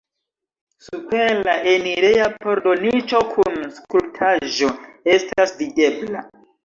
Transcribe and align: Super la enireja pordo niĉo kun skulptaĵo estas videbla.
Super 0.85 1.33
la 1.47 1.53
enireja 1.73 2.25
pordo 2.45 2.73
niĉo 2.85 3.21
kun 3.35 3.59
skulptaĵo 3.77 4.71
estas 5.19 5.55
videbla. 5.61 6.25